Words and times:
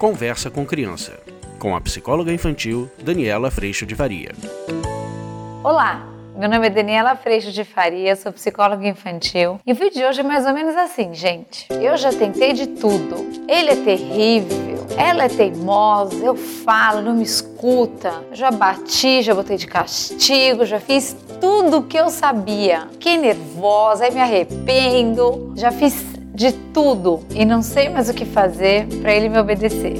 Conversa 0.00 0.50
com 0.50 0.64
Criança, 0.64 1.20
com 1.58 1.76
a 1.76 1.80
psicóloga 1.82 2.32
infantil 2.32 2.90
Daniela 3.02 3.50
Freixo 3.50 3.84
de 3.84 3.94
Faria. 3.94 4.30
Olá, 5.62 6.08
meu 6.38 6.48
nome 6.48 6.68
é 6.68 6.70
Daniela 6.70 7.14
Freixo 7.16 7.52
de 7.52 7.64
Faria, 7.64 8.16
sou 8.16 8.32
psicóloga 8.32 8.88
infantil 8.88 9.60
e 9.66 9.72
o 9.72 9.74
vídeo 9.74 10.00
de 10.00 10.04
hoje 10.06 10.20
é 10.20 10.22
mais 10.22 10.46
ou 10.46 10.54
menos 10.54 10.74
assim, 10.74 11.12
gente. 11.12 11.66
Eu 11.70 11.98
já 11.98 12.10
tentei 12.10 12.54
de 12.54 12.66
tudo. 12.66 13.14
Ele 13.46 13.72
é 13.72 13.76
terrível, 13.76 14.86
ela 14.96 15.24
é 15.24 15.28
teimosa, 15.28 16.16
eu 16.24 16.34
falo, 16.34 17.02
não 17.02 17.12
me 17.12 17.22
escuta. 17.22 18.24
Já 18.32 18.50
bati, 18.50 19.20
já 19.20 19.34
botei 19.34 19.58
de 19.58 19.66
castigo, 19.66 20.64
já 20.64 20.80
fiz 20.80 21.14
tudo 21.38 21.80
o 21.80 21.82
que 21.82 21.98
eu 21.98 22.08
sabia. 22.08 22.88
Fiquei 22.92 23.18
nervosa, 23.18 24.06
aí 24.06 24.14
me 24.14 24.20
arrependo, 24.22 25.52
já 25.54 25.70
fiz 25.70 26.09
de 26.40 26.52
tudo 26.52 27.20
e 27.34 27.44
não 27.44 27.60
sei 27.60 27.90
mais 27.90 28.08
o 28.08 28.14
que 28.14 28.24
fazer 28.24 28.86
para 29.02 29.12
ele 29.12 29.28
me 29.28 29.38
obedecer. 29.38 29.98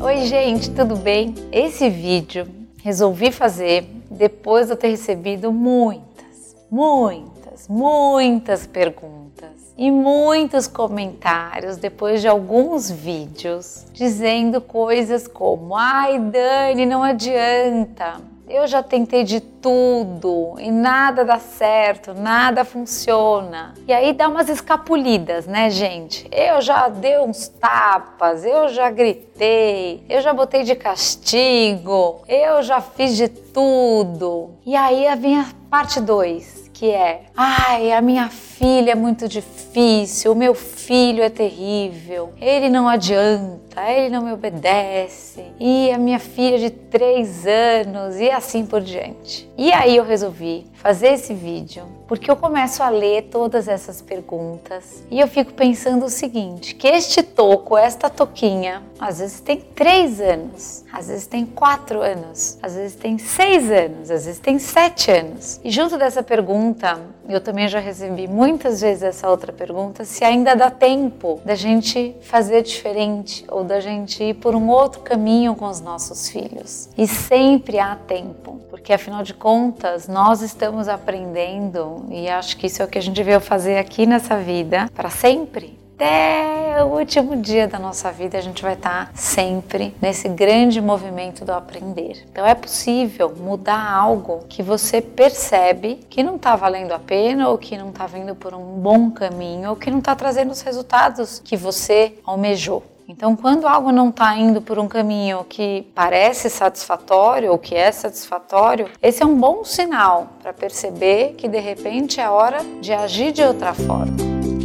Oi, 0.00 0.20
gente, 0.26 0.70
tudo 0.70 0.94
bem? 0.94 1.34
Esse 1.50 1.90
vídeo 1.90 2.46
resolvi 2.84 3.32
fazer 3.32 3.84
depois 4.08 4.66
de 4.66 4.74
eu 4.74 4.76
ter 4.76 4.90
recebido 4.90 5.50
muitas, 5.50 6.54
muitas, 6.70 7.66
muitas 7.66 8.64
perguntas 8.64 9.74
e 9.76 9.90
muitos 9.90 10.68
comentários 10.68 11.78
depois 11.78 12.20
de 12.20 12.28
alguns 12.28 12.88
vídeos 12.88 13.84
dizendo 13.92 14.60
coisas 14.60 15.26
como: 15.26 15.74
ai, 15.74 16.20
Dani, 16.20 16.86
não 16.86 17.02
adianta, 17.02 18.20
eu 18.48 18.66
já 18.66 18.82
tentei 18.82 19.24
de 19.24 19.40
tudo 19.40 20.54
e 20.58 20.70
nada 20.70 21.24
dá 21.24 21.38
certo, 21.38 22.14
nada 22.14 22.64
funciona. 22.64 23.74
E 23.86 23.92
aí 23.92 24.12
dá 24.12 24.28
umas 24.28 24.48
escapulidas, 24.48 25.46
né, 25.46 25.68
gente? 25.70 26.28
Eu 26.30 26.60
já 26.60 26.88
dei 26.88 27.18
uns 27.18 27.48
tapas, 27.48 28.44
eu 28.44 28.68
já 28.68 28.90
gritei, 28.90 30.04
eu 30.08 30.20
já 30.20 30.32
botei 30.32 30.62
de 30.62 30.74
castigo, 30.74 32.22
eu 32.28 32.62
já 32.62 32.80
fiz 32.80 33.16
de 33.16 33.28
tudo. 33.28 34.50
E 34.64 34.76
aí 34.76 35.06
vem 35.16 35.38
a 35.38 35.46
parte 35.68 36.00
2, 36.00 36.70
que 36.72 36.90
é: 36.90 37.22
ai, 37.36 37.92
a 37.92 38.00
minha 38.00 38.28
filha 38.58 38.92
é 38.92 38.94
muito 38.94 39.28
difícil, 39.28 40.32
o 40.32 40.34
meu 40.34 40.54
filho 40.54 41.22
é 41.22 41.28
terrível, 41.28 42.32
ele 42.40 42.70
não 42.70 42.88
adianta, 42.88 43.82
ele 43.90 44.08
não 44.08 44.22
me 44.22 44.32
obedece, 44.32 45.44
e 45.60 45.90
a 45.90 45.98
minha 45.98 46.18
filha 46.18 46.58
de 46.58 46.70
três 46.70 47.46
anos, 47.46 48.16
e 48.16 48.30
assim 48.30 48.64
por 48.64 48.80
diante. 48.80 49.48
E 49.58 49.72
aí 49.72 49.96
eu 49.96 50.04
resolvi 50.04 50.66
fazer 50.74 51.08
esse 51.08 51.34
vídeo 51.34 51.84
porque 52.06 52.30
eu 52.30 52.36
começo 52.36 52.82
a 52.82 52.88
ler 52.88 53.22
todas 53.22 53.66
essas 53.66 54.00
perguntas 54.00 55.02
e 55.10 55.18
eu 55.18 55.26
fico 55.26 55.52
pensando 55.52 56.04
o 56.04 56.08
seguinte: 56.08 56.74
que 56.74 56.86
este 56.86 57.22
toco, 57.22 57.76
esta 57.76 58.08
toquinha, 58.08 58.82
às 58.98 59.18
vezes 59.18 59.40
tem 59.40 59.60
três 59.60 60.20
anos, 60.20 60.84
às 60.92 61.08
vezes 61.08 61.26
tem 61.26 61.44
quatro 61.44 62.00
anos, 62.00 62.58
às 62.62 62.74
vezes 62.74 62.96
tem 62.96 63.18
seis 63.18 63.70
anos, 63.70 64.10
às 64.10 64.24
vezes 64.24 64.38
tem 64.40 64.58
sete 64.58 65.10
anos. 65.10 65.60
E 65.64 65.70
junto 65.70 65.98
dessa 65.98 66.22
pergunta, 66.22 67.00
eu 67.28 67.40
também 67.40 67.66
já 67.66 67.80
recebi 67.80 68.28
muitas 68.46 68.80
vezes 68.80 69.02
essa 69.02 69.28
outra 69.28 69.52
pergunta: 69.52 70.04
se 70.04 70.24
ainda 70.24 70.54
dá 70.54 70.70
tempo 70.70 71.40
da 71.44 71.54
gente 71.54 72.14
fazer 72.22 72.62
diferente 72.62 73.44
ou 73.48 73.64
da 73.64 73.80
gente 73.80 74.22
ir 74.22 74.34
por 74.34 74.54
um 74.54 74.68
outro 74.68 75.00
caminho 75.00 75.54
com 75.54 75.66
os 75.66 75.80
nossos 75.80 76.28
filhos. 76.28 76.88
E 76.96 77.08
sempre 77.08 77.78
há 77.78 77.96
tempo, 77.96 78.60
porque 78.70 78.92
afinal 78.92 79.22
de 79.22 79.34
contas, 79.34 80.06
nós 80.06 80.42
estamos 80.42 80.88
aprendendo 80.88 82.06
e 82.10 82.28
acho 82.28 82.56
que 82.56 82.66
isso 82.66 82.82
é 82.82 82.84
o 82.84 82.88
que 82.88 82.98
a 82.98 83.02
gente 83.02 83.20
veio 83.22 83.40
fazer 83.40 83.78
aqui 83.78 84.06
nessa 84.06 84.36
vida 84.38 84.88
para 84.94 85.10
sempre 85.10 85.85
até 85.96 86.84
o 86.84 86.88
último 86.88 87.36
dia 87.36 87.66
da 87.66 87.78
nossa 87.78 88.12
vida, 88.12 88.36
a 88.36 88.40
gente 88.42 88.62
vai 88.62 88.74
estar 88.74 89.10
sempre 89.14 89.96
nesse 90.00 90.28
grande 90.28 90.78
movimento 90.78 91.42
do 91.42 91.52
aprender. 91.52 92.22
Então 92.30 92.46
é 92.46 92.54
possível 92.54 93.34
mudar 93.34 93.90
algo 93.90 94.44
que 94.46 94.62
você 94.62 95.00
percebe 95.00 96.00
que 96.10 96.22
não 96.22 96.36
está 96.36 96.54
valendo 96.54 96.92
a 96.92 96.98
pena, 96.98 97.48
ou 97.48 97.56
que 97.56 97.78
não 97.78 97.88
está 97.88 98.06
vindo 98.06 98.34
por 98.34 98.52
um 98.52 98.78
bom 98.78 99.10
caminho, 99.10 99.70
ou 99.70 99.76
que 99.76 99.90
não 99.90 100.00
está 100.00 100.14
trazendo 100.14 100.50
os 100.50 100.60
resultados 100.60 101.40
que 101.42 101.56
você 101.56 102.12
almejou. 102.26 102.82
Então, 103.08 103.34
quando 103.34 103.66
algo 103.66 103.90
não 103.90 104.10
está 104.10 104.36
indo 104.36 104.60
por 104.60 104.78
um 104.78 104.88
caminho 104.88 105.46
que 105.48 105.86
parece 105.94 106.50
satisfatório 106.50 107.52
ou 107.52 107.58
que 107.58 107.74
é 107.74 107.90
satisfatório, 107.90 108.90
esse 109.00 109.22
é 109.22 109.26
um 109.26 109.36
bom 109.36 109.64
sinal 109.64 110.28
para 110.42 110.52
perceber 110.52 111.34
que 111.38 111.48
de 111.48 111.60
repente 111.60 112.20
é 112.20 112.28
hora 112.28 112.58
de 112.80 112.92
agir 112.92 113.32
de 113.32 113.42
outra 113.42 113.72
forma. 113.72 114.55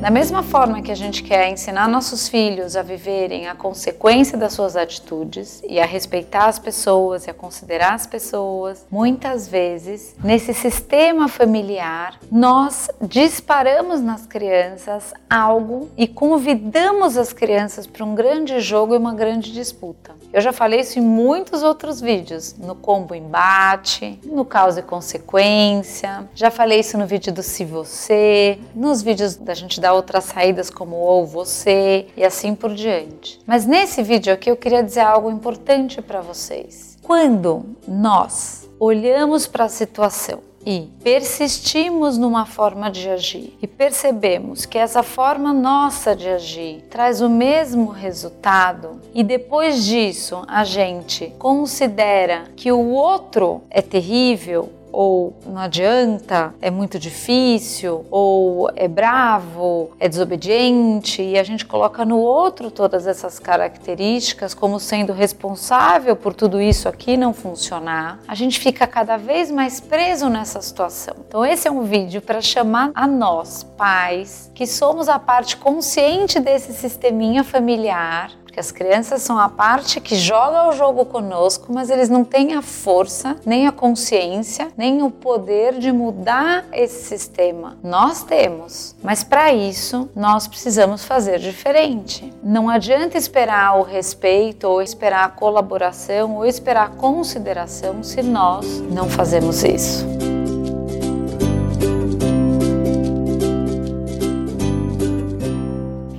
Da 0.00 0.08
mesma 0.08 0.42
forma 0.42 0.80
que 0.80 0.90
a 0.90 0.94
gente 0.94 1.22
quer 1.22 1.50
ensinar 1.50 1.86
nossos 1.86 2.26
filhos 2.26 2.74
a 2.74 2.80
viverem 2.80 3.48
a 3.48 3.54
consequência 3.54 4.38
das 4.38 4.54
suas 4.54 4.74
atitudes 4.74 5.62
e 5.68 5.78
a 5.78 5.84
respeitar 5.84 6.46
as 6.46 6.58
pessoas 6.58 7.26
e 7.26 7.30
a 7.30 7.34
considerar 7.34 7.92
as 7.92 8.06
pessoas, 8.06 8.86
muitas 8.90 9.46
vezes, 9.46 10.16
nesse 10.24 10.54
sistema 10.54 11.28
familiar, 11.28 12.18
nós 12.32 12.88
disparamos 13.02 14.00
nas 14.00 14.24
crianças 14.24 15.12
algo 15.28 15.90
e 15.98 16.08
convidamos 16.08 17.18
as 17.18 17.34
crianças 17.34 17.86
para 17.86 18.02
um 18.02 18.14
grande 18.14 18.58
jogo 18.58 18.94
e 18.94 18.96
uma 18.96 19.12
grande 19.12 19.52
disputa. 19.52 20.18
Eu 20.32 20.40
já 20.40 20.52
falei 20.52 20.80
isso 20.80 20.98
em 20.98 21.02
muitos 21.02 21.62
outros 21.62 22.00
vídeos, 22.00 22.54
no 22.56 22.74
combo 22.74 23.14
embate, 23.14 24.18
no 24.24 24.46
causa 24.46 24.80
e 24.80 24.82
consequência, 24.82 26.26
já 26.34 26.50
falei 26.50 26.80
isso 26.80 26.96
no 26.96 27.06
vídeo 27.06 27.32
do 27.32 27.42
se 27.42 27.64
você, 27.66 28.58
nos 28.74 29.02
vídeos 29.02 29.36
da 29.36 29.52
gente 29.52 29.80
dar 29.80 29.89
outras 29.92 30.24
saídas 30.24 30.70
como 30.70 30.96
ou 30.96 31.26
você 31.26 32.06
e 32.16 32.24
assim 32.24 32.54
por 32.54 32.74
diante. 32.74 33.40
Mas 33.46 33.66
nesse 33.66 34.02
vídeo 34.02 34.32
aqui 34.32 34.50
eu 34.50 34.56
queria 34.56 34.82
dizer 34.82 35.00
algo 35.00 35.30
importante 35.30 36.00
para 36.02 36.20
vocês. 36.20 36.98
Quando 37.02 37.64
nós 37.86 38.68
olhamos 38.78 39.46
para 39.46 39.64
a 39.64 39.68
situação 39.68 40.50
e 40.64 40.88
persistimos 41.02 42.18
numa 42.18 42.44
forma 42.44 42.90
de 42.90 43.08
agir 43.08 43.56
e 43.62 43.66
percebemos 43.66 44.66
que 44.66 44.76
essa 44.76 45.02
forma 45.02 45.52
nossa 45.52 46.14
de 46.14 46.28
agir 46.28 46.82
traz 46.90 47.20
o 47.20 47.30
mesmo 47.30 47.86
resultado 47.86 49.00
e 49.14 49.24
depois 49.24 49.84
disso 49.84 50.42
a 50.46 50.64
gente 50.64 51.32
considera 51.38 52.44
que 52.54 52.70
o 52.70 52.90
outro 52.90 53.62
é 53.70 53.80
terrível 53.80 54.70
ou 54.92 55.34
não 55.46 55.58
adianta, 55.58 56.54
é 56.60 56.70
muito 56.70 56.98
difícil, 56.98 58.04
ou 58.10 58.70
é 58.74 58.88
bravo, 58.88 59.90
é 59.98 60.08
desobediente, 60.08 61.22
e 61.22 61.38
a 61.38 61.42
gente 61.42 61.64
coloca 61.64 62.04
no 62.04 62.18
outro 62.18 62.70
todas 62.70 63.06
essas 63.06 63.38
características 63.38 64.54
como 64.54 64.80
sendo 64.80 65.12
responsável 65.12 66.16
por 66.16 66.34
tudo 66.34 66.60
isso 66.60 66.88
aqui 66.88 67.16
não 67.16 67.32
funcionar, 67.32 68.18
a 68.26 68.34
gente 68.34 68.58
fica 68.58 68.86
cada 68.86 69.16
vez 69.16 69.50
mais 69.50 69.80
preso 69.80 70.28
nessa 70.28 70.60
situação. 70.60 71.14
Então, 71.26 71.44
esse 71.44 71.68
é 71.68 71.70
um 71.70 71.82
vídeo 71.82 72.20
para 72.20 72.40
chamar 72.40 72.90
a 72.94 73.06
nós, 73.06 73.62
pais, 73.62 74.50
que 74.54 74.66
somos 74.66 75.08
a 75.08 75.18
parte 75.18 75.56
consciente 75.56 76.38
desse 76.40 76.72
sisteminha 76.72 77.42
familiar, 77.42 78.30
as 78.60 78.70
crianças 78.70 79.22
são 79.22 79.38
a 79.38 79.48
parte 79.48 80.02
que 80.02 80.14
joga 80.14 80.68
o 80.68 80.72
jogo 80.72 81.06
conosco, 81.06 81.72
mas 81.72 81.88
eles 81.88 82.10
não 82.10 82.22
têm 82.22 82.52
a 82.54 82.60
força, 82.60 83.36
nem 83.46 83.66
a 83.66 83.72
consciência, 83.72 84.68
nem 84.76 85.02
o 85.02 85.10
poder 85.10 85.78
de 85.78 85.90
mudar 85.90 86.66
esse 86.70 87.04
sistema. 87.04 87.78
Nós 87.82 88.22
temos, 88.22 88.94
mas 89.02 89.24
para 89.24 89.50
isso 89.50 90.10
nós 90.14 90.46
precisamos 90.46 91.04
fazer 91.04 91.38
diferente. 91.38 92.30
Não 92.42 92.68
adianta 92.68 93.16
esperar 93.16 93.78
o 93.78 93.82
respeito, 93.82 94.68
ou 94.68 94.82
esperar 94.82 95.24
a 95.24 95.30
colaboração, 95.30 96.36
ou 96.36 96.44
esperar 96.44 96.86
a 96.88 96.90
consideração 96.90 98.02
se 98.02 98.22
nós 98.22 98.66
não 98.92 99.08
fazemos 99.08 99.64
isso. 99.64 100.04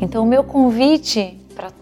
Então, 0.02 0.24
o 0.24 0.28
meu 0.28 0.44
convite 0.44 1.38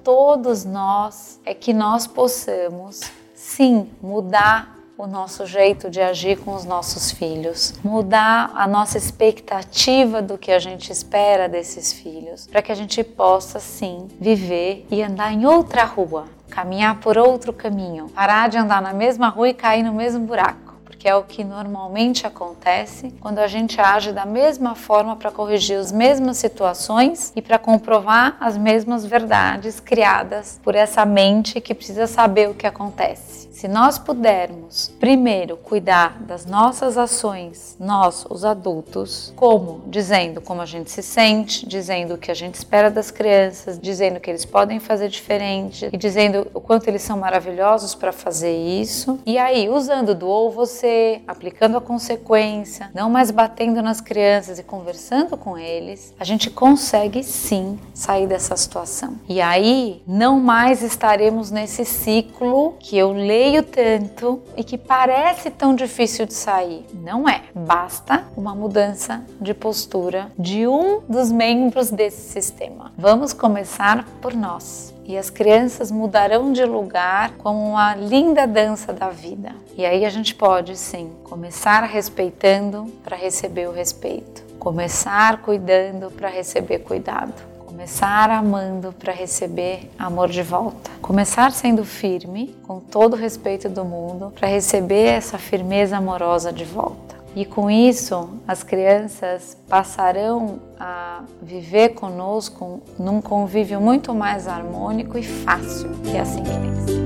todos 0.09 0.65
nós 0.65 1.39
é 1.45 1.53
que 1.53 1.71
nós 1.71 2.07
possamos, 2.07 2.99
sim, 3.35 3.87
mudar 4.01 4.75
o 4.97 5.05
nosso 5.05 5.45
jeito 5.45 5.87
de 5.87 6.01
agir 6.01 6.39
com 6.39 6.55
os 6.55 6.65
nossos 6.65 7.11
filhos, 7.11 7.75
mudar 7.83 8.49
a 8.55 8.67
nossa 8.67 8.97
expectativa 8.97 10.19
do 10.19 10.35
que 10.35 10.51
a 10.51 10.57
gente 10.57 10.91
espera 10.91 11.47
desses 11.47 11.93
filhos, 11.93 12.47
para 12.47 12.63
que 12.63 12.71
a 12.71 12.75
gente 12.75 13.03
possa 13.03 13.59
sim 13.59 14.07
viver 14.19 14.87
e 14.89 15.03
andar 15.03 15.31
em 15.31 15.45
outra 15.45 15.83
rua, 15.83 16.25
caminhar 16.49 16.99
por 16.99 17.15
outro 17.15 17.53
caminho, 17.53 18.09
parar 18.09 18.49
de 18.49 18.57
andar 18.57 18.81
na 18.81 18.93
mesma 18.93 19.29
rua 19.29 19.49
e 19.49 19.53
cair 19.53 19.83
no 19.83 19.93
mesmo 19.93 20.25
buraco 20.25 20.68
porque 20.99 21.07
é 21.07 21.15
o 21.15 21.23
que 21.23 21.45
normalmente 21.45 22.27
acontece 22.27 23.09
quando 23.21 23.39
a 23.39 23.47
gente 23.47 23.79
age 23.79 24.11
da 24.11 24.25
mesma 24.25 24.75
forma 24.75 25.15
para 25.15 25.31
corrigir 25.31 25.77
as 25.77 25.93
mesmas 25.93 26.35
situações 26.35 27.31
e 27.37 27.41
para 27.41 27.57
comprovar 27.57 28.35
as 28.37 28.57
mesmas 28.57 29.05
verdades 29.05 29.79
criadas 29.79 30.59
por 30.61 30.75
essa 30.75 31.05
mente 31.05 31.61
que 31.61 31.73
precisa 31.73 32.05
saber 32.05 32.49
o 32.49 32.53
que 32.53 32.67
acontece. 32.67 33.47
Se 33.59 33.67
nós 33.67 33.97
pudermos, 33.99 34.87
primeiro, 35.01 35.57
cuidar 35.57 36.17
das 36.21 36.45
nossas 36.45 36.97
ações, 36.97 37.75
nós, 37.77 38.25
os 38.29 38.45
adultos, 38.45 39.33
como? 39.35 39.81
Dizendo 39.87 40.39
como 40.39 40.61
a 40.61 40.65
gente 40.65 40.89
se 40.89 41.03
sente, 41.03 41.67
dizendo 41.67 42.13
o 42.13 42.17
que 42.17 42.31
a 42.31 42.33
gente 42.33 42.55
espera 42.55 42.89
das 42.89 43.11
crianças, 43.11 43.77
dizendo 43.77 44.17
que 44.21 44.29
eles 44.29 44.45
podem 44.45 44.79
fazer 44.79 45.09
diferente 45.09 45.89
e 45.91 45.97
dizendo 45.97 46.47
o 46.53 46.61
quanto 46.61 46.87
eles 46.87 47.01
são 47.01 47.17
maravilhosos 47.17 47.93
para 47.93 48.13
fazer 48.13 48.55
isso. 48.55 49.19
E 49.25 49.37
aí, 49.37 49.67
usando 49.67 50.15
do 50.15 50.29
ou 50.29 50.49
você, 50.49 50.88
aplicando 51.27 51.77
a 51.77 51.81
consequência, 51.81 52.89
não 52.93 53.09
mais 53.09 53.31
batendo 53.31 53.81
nas 53.81 54.01
crianças 54.01 54.59
e 54.59 54.63
conversando 54.63 55.37
com 55.37 55.57
eles, 55.57 56.13
a 56.19 56.23
gente 56.23 56.49
consegue 56.49 57.23
sim 57.23 57.79
sair 57.93 58.27
dessa 58.27 58.55
situação. 58.55 59.15
E 59.27 59.41
aí, 59.41 60.01
não 60.07 60.39
mais 60.39 60.81
estaremos 60.81 61.51
nesse 61.51 61.85
ciclo 61.85 62.75
que 62.79 62.97
eu 62.97 63.11
leio 63.11 63.63
tanto 63.63 64.41
e 64.55 64.63
que 64.63 64.77
parece 64.77 65.49
tão 65.49 65.75
difícil 65.75 66.25
de 66.25 66.33
sair. 66.33 66.85
Não 66.93 67.27
é. 67.27 67.43
Basta 67.53 68.25
uma 68.35 68.55
mudança 68.55 69.23
de 69.39 69.53
postura 69.53 70.31
de 70.37 70.67
um 70.67 71.01
dos 71.07 71.31
membros 71.31 71.89
desse 71.91 72.31
sistema. 72.31 72.91
Vamos 72.97 73.33
começar 73.33 74.05
por 74.21 74.33
nós. 74.33 74.98
E 75.09 75.17
as 75.17 75.31
crianças 75.31 75.91
mudarão 75.91 76.53
de 76.53 76.63
lugar 76.63 77.31
como 77.39 77.71
uma 77.71 77.95
linda 77.95 78.45
dança 78.45 78.93
da 78.93 79.09
vida. 79.09 79.55
E 79.75 79.83
aí 79.83 80.05
a 80.05 80.09
gente 80.09 80.35
pode 80.35 80.77
sim 80.77 81.11
começar 81.23 81.83
respeitando 81.83 82.85
para 83.03 83.17
receber 83.17 83.67
o 83.67 83.73
respeito, 83.73 84.43
começar 84.59 85.41
cuidando 85.41 86.11
para 86.11 86.29
receber 86.29 86.79
cuidado 86.79 87.49
Começar 87.79 88.29
amando 88.29 88.91
para 88.91 89.13
receber 89.13 89.89
amor 89.97 90.27
de 90.27 90.43
volta. 90.43 90.91
Começar 91.01 91.49
sendo 91.53 91.85
firme, 91.85 92.53
com 92.67 92.81
todo 92.81 93.13
o 93.13 93.15
respeito 93.15 93.69
do 93.69 93.85
mundo, 93.85 94.33
para 94.37 94.49
receber 94.49 95.05
essa 95.05 95.37
firmeza 95.37 95.95
amorosa 95.95 96.51
de 96.51 96.65
volta. 96.65 97.08
E 97.35 97.45
com 97.45 97.69
isso, 97.69 98.29
as 98.47 98.63
crianças 98.63 99.55
passarão 99.67 100.59
a 100.79 101.23
viver 101.41 101.89
conosco 101.89 102.81
num 102.97 103.21
convívio 103.21 103.79
muito 103.79 104.13
mais 104.13 104.47
harmônico 104.47 105.17
e 105.17 105.23
fácil, 105.23 105.89
que 106.03 106.17
é 106.17 106.21
assim 106.21 106.43
que 106.43 106.49
tem 106.49 106.75
que 106.75 106.81
ser. 106.81 106.99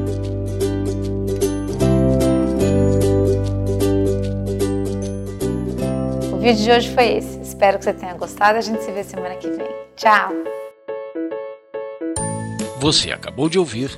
O 6.33 6.37
vídeo 6.37 6.63
de 6.63 6.71
hoje 6.71 6.89
foi 6.93 7.17
esse. 7.17 7.39
Espero 7.41 7.77
que 7.77 7.83
você 7.83 7.93
tenha 7.93 8.13
gostado. 8.15 8.57
A 8.57 8.61
gente 8.61 8.81
se 8.83 8.91
vê 8.91 9.03
semana 9.03 9.35
que 9.35 9.49
vem. 9.49 9.69
Tchau! 9.95 10.31
Você 12.79 13.11
acabou 13.11 13.47
de 13.47 13.59
ouvir 13.59 13.97